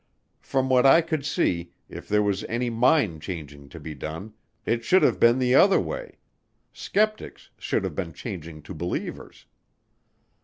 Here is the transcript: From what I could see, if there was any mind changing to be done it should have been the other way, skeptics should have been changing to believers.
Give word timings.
From 0.39 0.67
what 0.67 0.83
I 0.83 1.01
could 1.01 1.27
see, 1.27 1.73
if 1.87 2.07
there 2.07 2.23
was 2.23 2.43
any 2.45 2.71
mind 2.71 3.21
changing 3.21 3.69
to 3.69 3.79
be 3.79 3.93
done 3.93 4.33
it 4.65 4.83
should 4.83 5.03
have 5.03 5.19
been 5.19 5.37
the 5.37 5.53
other 5.53 5.79
way, 5.79 6.15
skeptics 6.73 7.51
should 7.59 7.83
have 7.83 7.93
been 7.93 8.11
changing 8.11 8.63
to 8.63 8.73
believers. 8.73 9.45